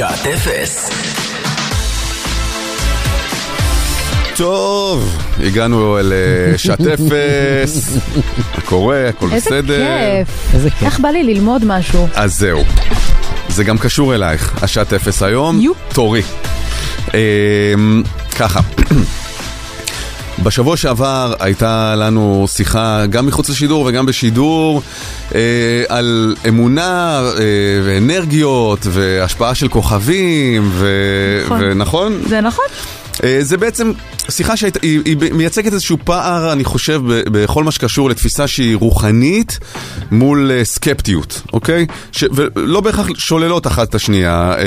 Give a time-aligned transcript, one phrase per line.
[0.00, 0.90] שעת אפס.
[4.36, 7.96] טוב, הגענו אל אה, שעת אפס,
[8.54, 9.86] מה קורה, הכל איזה בסדר.
[10.24, 10.54] כיף.
[10.54, 10.82] איזה כיף.
[10.82, 12.08] איך בא לי ללמוד משהו?
[12.14, 12.64] אז זהו,
[13.48, 15.72] זה גם קשור אלייך, השעת אפס היום, יו.
[15.92, 16.22] תורי.
[17.14, 18.02] אמ,
[18.38, 18.60] ככה.
[20.42, 24.82] בשבוע שעבר הייתה לנו שיחה גם מחוץ לשידור וגם בשידור
[25.34, 25.40] אה,
[25.88, 27.44] על אמונה אה,
[27.84, 30.88] ואנרגיות והשפעה של כוכבים ו...
[31.44, 31.60] נכון.
[31.62, 32.20] ונכון?
[32.28, 32.64] זה נכון?
[33.24, 33.92] אה, זה בעצם
[34.30, 38.76] שיחה שהיא היא, היא מייצגת איזשהו פער, אני חושב, ב- בכל מה שקשור לתפיסה שהיא
[38.76, 39.58] רוחנית
[40.10, 41.86] מול אה, סקפטיות, אוקיי?
[42.12, 44.52] ש, ולא בהכרח שוללות אחת את השנייה.
[44.58, 44.64] אה,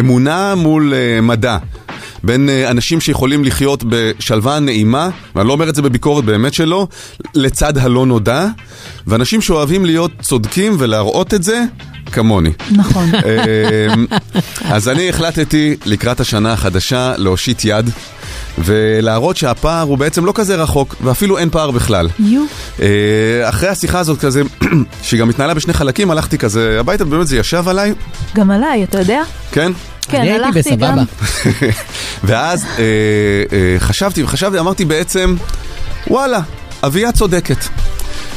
[0.00, 1.58] אמונה מול אה, מדע.
[2.24, 6.88] בין אה, אנשים שיכולים לחיות בשלווה נעימה, ואני לא אומר את זה בביקורת באמת שלא,
[7.34, 8.46] לצד הלא נודע,
[9.06, 11.64] ואנשים שאוהבים להיות צודקים ולהראות את זה,
[12.12, 12.52] כמוני.
[12.70, 13.10] נכון.
[13.94, 14.06] אמ,
[14.64, 17.90] אז אני החלטתי לקראת השנה החדשה להושיט יד
[18.58, 22.08] ולהראות שהפער הוא בעצם לא כזה רחוק, ואפילו אין פער בכלל.
[22.18, 22.44] יו.
[22.80, 24.42] אה, אחרי השיחה הזאת כזה,
[25.02, 27.94] שהיא גם התנהלה בשני חלקים, הלכתי כזה הביתה, ובאמת זה ישב עליי,
[28.34, 29.22] גם עליי, אתה יודע?
[29.52, 29.72] כן?
[30.08, 30.96] כן, אני הייתי הלכתי גם.
[30.96, 31.66] בסבבה.
[32.24, 32.82] ואז אה,
[33.52, 35.36] אה, חשבתי וחשבתי, אמרתי בעצם,
[36.06, 36.40] וואלה,
[36.82, 37.64] אביה צודקת.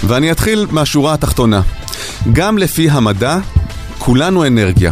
[0.03, 1.61] ואני אתחיל מהשורה התחתונה.
[2.33, 3.37] גם לפי המדע,
[3.97, 4.91] כולנו אנרגיה.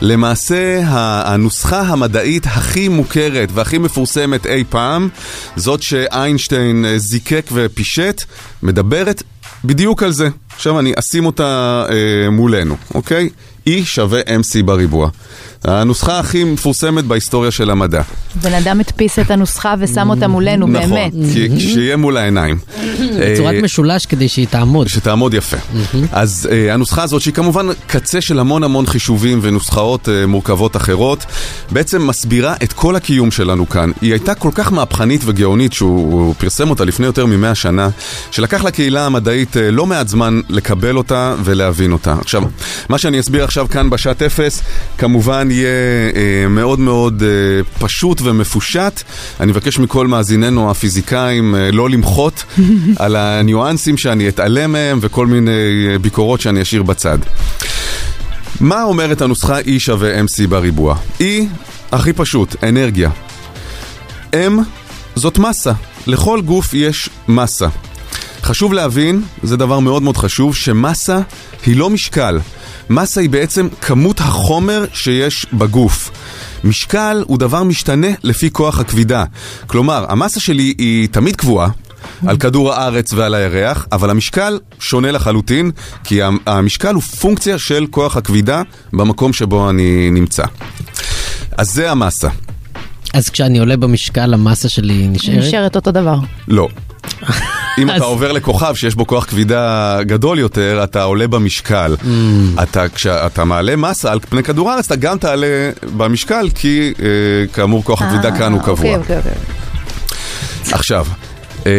[0.00, 0.80] למעשה,
[1.24, 5.08] הנוסחה המדעית הכי מוכרת והכי מפורסמת אי פעם,
[5.56, 8.24] זאת שאיינשטיין אה, זיקק ופישט,
[8.62, 9.22] מדברת
[9.64, 10.28] בדיוק על זה.
[10.58, 13.28] עכשיו אני אשים אותה אה, מולנו, אוקיי?
[13.68, 15.08] E שווה MC בריבוע.
[15.64, 18.02] הנוסחה הכי מפורסמת בהיסטוריה של המדע.
[18.42, 21.12] בן אדם הדפיס את הנוסחה ושם אותה מולנו, נכון, באמת.
[21.32, 22.58] כי- שיהיה מול העיניים.
[23.20, 24.88] בצורת אה, משולש כדי שהיא תעמוד.
[24.88, 25.56] שתעמוד יפה.
[26.12, 31.24] אז uh, הנוסחה הזאת, שהיא כמובן קצה של המון המון חישובים ונוסחאות uh, מורכבות אחרות,
[31.70, 33.90] בעצם מסבירה את כל הקיום שלנו כאן.
[34.00, 37.88] היא הייתה כל כך מהפכנית וגאונית שהוא הוא פרסם אותה לפני יותר ממאה שנה,
[38.30, 42.16] שלקח לקהילה המדעית uh, לא מעט זמן לקבל אותה ולהבין אותה.
[42.20, 42.42] עכשיו,
[42.88, 44.62] מה שאני אסביר עכשיו כאן בשעת אפס,
[44.98, 45.68] כמובן יהיה
[46.10, 49.02] uh, מאוד מאוד uh, פשוט ומפושט.
[49.40, 52.44] אני מבקש מכל מאזיננו הפיזיקאים uh, לא למחות
[53.02, 55.50] על הניואנסים שאני אתעלם מהם וכל מיני
[55.92, 57.18] אה, ביקורות שאני אשאיר בצד.
[58.60, 60.96] מה אומרת הנוסחה E שווה MC בריבוע?
[61.20, 61.22] E,
[61.92, 63.10] הכי פשוט, אנרגיה.
[64.32, 64.52] M
[65.14, 65.72] זאת מסה.
[66.06, 67.68] לכל גוף יש מסה.
[68.48, 71.18] חשוב להבין, זה דבר מאוד מאוד חשוב, שמסה
[71.66, 72.38] היא לא משקל.
[72.90, 76.10] מסה היא בעצם כמות החומר שיש בגוף.
[76.64, 79.24] משקל הוא דבר משתנה לפי כוח הכבידה.
[79.66, 81.68] כלומר, המסה שלי היא תמיד קבועה,
[82.26, 85.70] על כדור הארץ ועל הירח, אבל המשקל שונה לחלוטין,
[86.04, 90.44] כי המ- המשקל הוא פונקציה של כוח הכבידה במקום שבו אני נמצא.
[91.58, 92.28] אז זה המסה.
[93.14, 95.38] אז כשאני עולה במשקל, המסה שלי נשארת?
[95.38, 96.16] נשארת אותו דבר.
[96.48, 96.68] לא.
[97.82, 101.96] אם אתה עובר לכוכב שיש בו כוח כבידה גדול יותר, אתה עולה במשקל.
[102.62, 107.06] אתה, כשאתה מעלה מסה על פני כדור הארץ, אתה גם תעלה במשקל, כי אה,
[107.52, 108.96] כאמור כוח הכבידה כאן הוא אה, קבוע.
[108.96, 109.32] אוקיי, אוקיי, אוקיי.
[110.72, 111.06] עכשיו.
[111.66, 111.72] אה,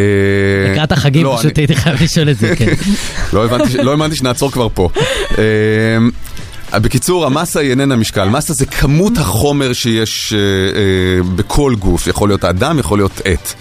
[0.71, 2.73] לקראת החגים לא, פשוט הייתי חייב לשאול את זה, כן.
[3.33, 4.89] לא הבנתי, לא האמנתי שנעצור כבר פה.
[5.37, 8.29] אה, בקיצור, המסה היא איננה משקל.
[8.29, 12.07] מסה זה כמות החומר שיש אה, אה, בכל גוף.
[12.07, 13.53] יכול להיות אדם, יכול להיות עט,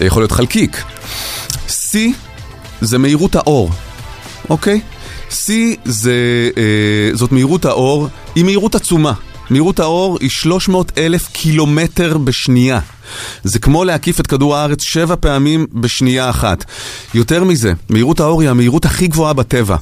[0.00, 0.82] יכול להיות חלקיק.
[1.92, 1.96] C
[2.80, 3.70] זה מהירות האור,
[4.50, 4.80] אוקיי?
[5.30, 5.50] C
[5.84, 6.12] זה,
[6.56, 9.12] אה, זאת מהירות האור, היא מהירות עצומה.
[9.50, 12.80] מהירות האור היא 300 אלף קילומטר בשנייה.
[13.44, 16.64] זה כמו להקיף את כדור הארץ שבע פעמים בשנייה אחת.
[17.14, 19.76] יותר מזה, מהירות האור היא המהירות הכי גבוהה בטבע.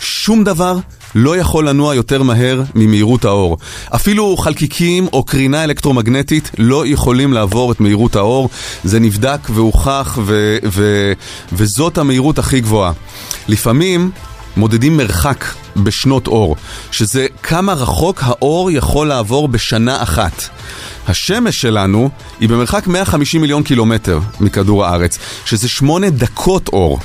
[0.00, 0.76] שום דבר
[1.14, 3.56] לא יכול לנוע יותר מהר ממהירות האור.
[3.94, 8.48] אפילו חלקיקים או קרינה אלקטרומגנטית לא יכולים לעבור את מהירות האור.
[8.84, 11.12] זה נבדק והוכח ו- ו-
[11.52, 12.92] וזאת המהירות הכי גבוהה.
[13.48, 14.10] לפעמים
[14.56, 15.44] מודדים מרחק
[15.76, 16.56] בשנות אור,
[16.90, 20.42] שזה כמה רחוק האור יכול לעבור בשנה אחת.
[21.08, 22.10] השמש שלנו
[22.40, 26.98] היא במרחק 150 מיליון קילומטר מכדור הארץ, שזה שמונה דקות אור.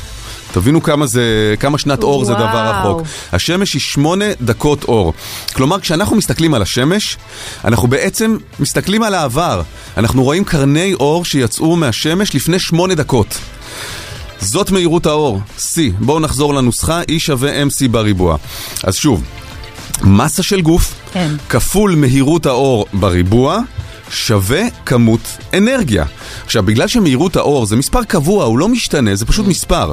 [0.51, 2.95] תבינו כמה זה, כמה שנת אור זה דבר וואו.
[2.95, 3.07] רחוק.
[3.33, 5.13] השמש היא שמונה דקות אור.
[5.53, 7.17] כלומר, כשאנחנו מסתכלים על השמש,
[7.65, 9.61] אנחנו בעצם מסתכלים על העבר.
[9.97, 13.37] אנחנו רואים קרני אור שיצאו מהשמש לפני שמונה דקות.
[14.41, 15.77] זאת מהירות האור, C.
[15.99, 18.37] בואו נחזור לנוסחה, E שווה MC בריבוע.
[18.83, 19.23] אז שוב,
[20.03, 21.31] מסה של גוף כן.
[21.49, 23.59] כפול מהירות האור בריבוע
[24.09, 26.05] שווה כמות אנרגיה.
[26.45, 29.91] עכשיו, בגלל שמהירות האור זה מספר קבוע, הוא לא משתנה, זה פשוט מספר.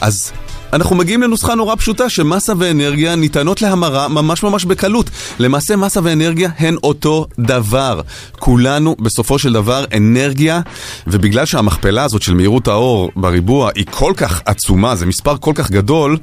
[0.00, 0.32] אז
[0.72, 5.10] אנחנו מגיעים לנוסחה נורא פשוטה שמסה ואנרגיה ניתנות להמרה ממש ממש בקלות.
[5.38, 8.00] למעשה מסה ואנרגיה הן אותו דבר.
[8.38, 10.60] כולנו בסופו של דבר אנרגיה,
[11.06, 15.70] ובגלל שהמכפלה הזאת של מהירות האור בריבוע היא כל כך עצומה, זה מספר כל כך
[15.70, 16.18] גדול,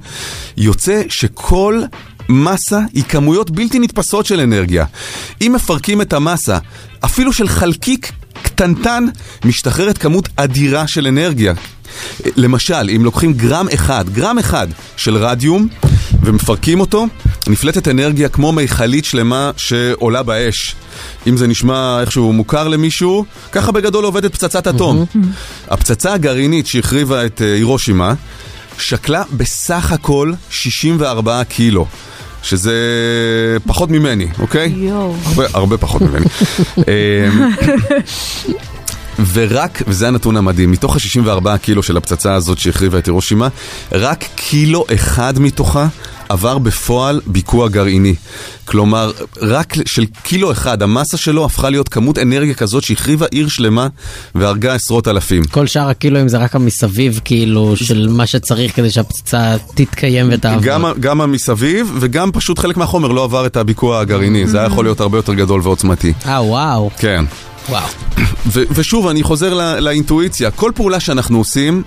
[0.57, 1.81] יוצא שכל...
[2.29, 4.85] מסה היא כמויות בלתי נתפסות של אנרגיה.
[5.41, 6.57] אם מפרקים את המסה,
[7.05, 8.11] אפילו של חלקיק
[8.43, 9.05] קטנטן,
[9.45, 11.53] משתחררת כמות אדירה של אנרגיה.
[12.35, 14.67] למשל, אם לוקחים גרם אחד, גרם אחד
[14.97, 15.67] של רדיום
[16.23, 17.07] ומפרקים אותו,
[17.47, 20.75] נפלטת אנרגיה כמו מיכלית שלמה שעולה באש.
[21.27, 25.05] אם זה נשמע איכשהו מוכר למישהו, ככה בגדול עובדת פצצת אטום.
[25.67, 28.13] הפצצה הגרעינית שהחריבה את אה, הירושימה
[28.77, 31.85] שקלה בסך הכל 64 קילו.
[32.43, 32.73] שזה
[33.65, 34.73] פחות ממני, אוקיי?
[34.77, 35.15] יואו.
[35.25, 36.25] הרבה, הרבה פחות ממני.
[36.77, 37.49] אמ,
[39.33, 43.47] ורק, וזה הנתון המדהים, מתוך ה-64 קילו של הפצצה הזאת שהחריבה את הירושימה,
[43.91, 45.87] רק קילו אחד מתוכה
[46.29, 48.15] עבר בפועל ביקוע גרעיני.
[48.65, 49.11] כלומר,
[49.41, 53.87] רק של קילו אחד, המסה שלו הפכה להיות כמות אנרגיה כזאת שהחריבה עיר שלמה
[54.35, 55.43] והרגה עשרות אלפים.
[55.43, 60.63] כל שאר הקילואים זה רק המסביב, כאילו, של מה שצריך כדי שהפצצה תתקיים ותעבור.
[60.63, 64.85] גם, גם המסביב וגם פשוט חלק מהחומר לא עבר את הביקוע הגרעיני, זה היה יכול
[64.85, 66.13] להיות הרבה יותר גדול ועוצמתי.
[66.25, 66.89] אה, וואו.
[66.97, 67.25] כן.
[67.69, 67.87] וואו.
[68.51, 71.83] ושוב, אני חוזר לא- לאינטואיציה, כל פעולה שאנחנו עושים...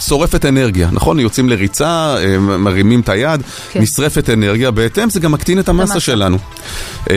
[0.00, 1.20] שורפת אנרגיה, נכון?
[1.20, 3.42] יוצאים לריצה, אה, מרימים את היד,
[3.72, 3.80] כן.
[3.80, 6.00] נשרפת אנרגיה, בהתאם זה גם מקטין את המסה המסה.
[6.00, 6.38] שלנו.
[7.10, 7.16] אה,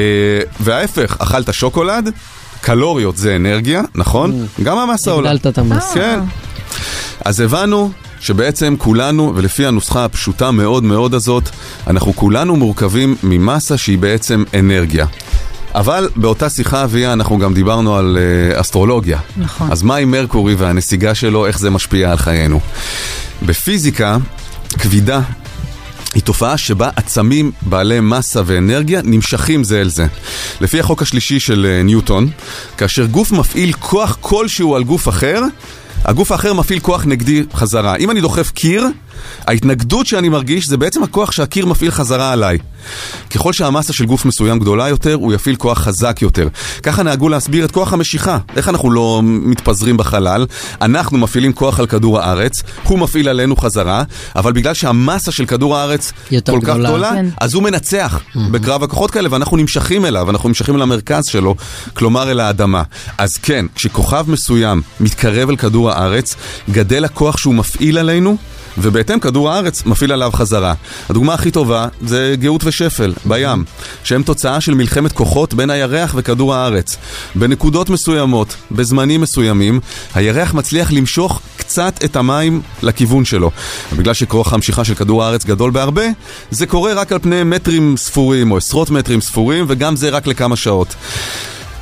[0.59, 2.11] וההפך, אכלת שוקולד,
[2.61, 4.47] קלוריות זה אנרגיה, נכון?
[4.63, 5.31] גם המסה עולה.
[5.31, 5.93] הגדלת את המס.
[5.93, 6.19] כן.
[7.25, 11.49] אז הבנו שבעצם כולנו, ולפי הנוסחה הפשוטה מאוד מאוד הזאת,
[11.87, 15.05] אנחנו כולנו מורכבים ממסה שהיא בעצם אנרגיה.
[15.77, 19.19] אבל באותה שיחה אביה אנחנו גם דיברנו על uh, אסטרולוגיה.
[19.37, 19.71] נכון.
[19.71, 22.59] אז מה עם מרקורי והנסיגה שלו, איך זה משפיע על חיינו?
[23.45, 24.17] בפיזיקה,
[24.79, 25.21] כבידה
[26.13, 30.05] היא תופעה שבה עצמים בעלי מסה ואנרגיה נמשכים זה אל זה.
[30.61, 32.27] לפי החוק השלישי של אה, ניוטון,
[32.77, 35.41] כאשר גוף מפעיל כוח כלשהו על גוף אחר,
[36.05, 37.95] הגוף האחר מפעיל כוח נגדי חזרה.
[37.95, 38.87] אם אני דוחף קיר,
[39.47, 42.57] ההתנגדות שאני מרגיש זה בעצם הכוח שהקיר מפעיל חזרה עליי.
[43.29, 46.47] ככל שהמסה של גוף מסוים גדולה יותר, הוא יפעיל כוח חזק יותר.
[46.83, 48.37] ככה נהגו להסביר את כוח המשיכה.
[48.55, 50.45] איך אנחנו לא מתפזרים בחלל?
[50.81, 54.03] אנחנו מפעילים כוח על כדור הארץ, הוא מפעיל עלינו חזרה,
[54.35, 56.89] אבל בגלל שהמסה של כדור הארץ כל כך גדולה.
[56.89, 57.25] גדולה, כן.
[57.41, 58.19] אז הוא מנצח
[58.51, 61.55] בקרב הכוחות כאלה, ואנחנו נמשכים אליו, אנחנו נמשכים אל המרכז שלו,
[61.93, 62.83] כלומר אל האדמה.
[63.17, 66.35] אז כן, כשכוכב מסוים מתקרב אל כדור הארץ,
[66.69, 68.37] גדל הכוח שהוא מפעיל עלינו.
[68.77, 70.73] ובהתאם כדור הארץ מפעיל עליו חזרה.
[71.09, 73.63] הדוגמה הכי טובה זה גאות ושפל בים,
[74.03, 76.97] שהם תוצאה של מלחמת כוחות בין הירח וכדור הארץ.
[77.35, 79.79] בנקודות מסוימות, בזמנים מסוימים,
[80.15, 83.51] הירח מצליח למשוך קצת את המים לכיוון שלו.
[83.93, 86.05] ובגלל שכוח המשיכה של כדור הארץ גדול בהרבה,
[86.51, 90.55] זה קורה רק על פני מטרים ספורים או עשרות מטרים ספורים, וגם זה רק לכמה
[90.55, 90.95] שעות.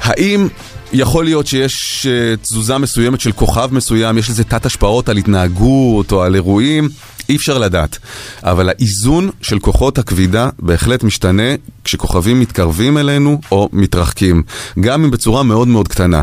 [0.02, 0.48] האם
[0.96, 6.12] יכול להיות שיש אה, תזוזה מסוימת של כוכב מסוים, יש לזה תת השפעות על התנהגות
[6.12, 6.90] או על אירועים?
[7.30, 7.98] אי אפשר לדעת.
[8.44, 14.44] אבל האיזון של כוחות הכבידה בהחלט משתנה כשכוכבים מתקרבים אלינו או מתרחקים.
[14.80, 16.22] גם אם בצורה מאוד מאוד קטנה.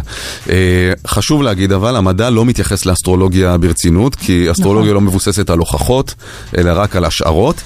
[0.51, 6.15] אה, חשוב להגיד אבל, המדע לא מתייחס לאסטרולוגיה ברצינות, כי אסטרולוגיה לא מבוססת על הוכחות,
[6.59, 7.63] אלא רק על השערות.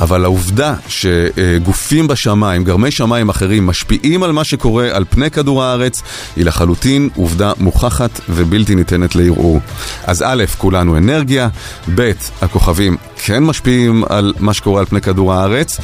[0.00, 6.02] אבל העובדה שגופים בשמיים, גרמי שמיים אחרים, משפיעים על מה שקורה על פני כדור הארץ,
[6.36, 9.60] היא לחלוטין עובדה מוכחת ובלתי ניתנת לערעור.
[10.04, 11.48] אז א', כולנו אנרגיה,
[11.94, 12.12] ב',
[12.42, 15.80] הכוכבים כן משפיעים על מה שקורה על פני כדור הארץ,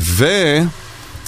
[0.00, 0.26] ו...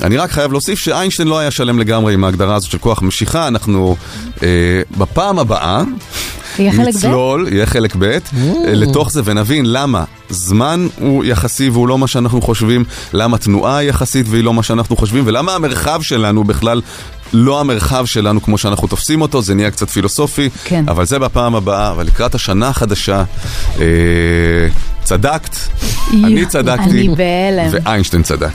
[0.03, 3.49] אני רק חייב להוסיף שאיינשטיין לא היה שלם לגמרי עם ההגדרה הזאת של כוח משיכה,
[3.49, 3.97] אנחנו
[4.43, 4.49] אה,
[4.99, 5.83] בפעם הבאה?
[6.59, 8.19] נצלול, יהיה חלק ב', אה,
[8.67, 13.89] לתוך זה ונבין למה זמן הוא יחסי והוא לא מה שאנחנו חושבים, למה תנועה היא
[13.89, 16.81] יחסית והיא לא מה שאנחנו חושבים, ולמה המרחב שלנו בכלל
[17.33, 20.85] לא המרחב שלנו כמו שאנחנו תופסים אותו, זה נהיה קצת פילוסופי, כן.
[20.89, 23.25] אבל זה בפעם הבאה, אבל לקראת השנה החדשה,
[23.81, 23.85] אה,
[25.03, 25.57] צדקת,
[26.13, 27.09] אני צדקתי, אני.
[27.71, 28.53] ואיינשטיין צדק.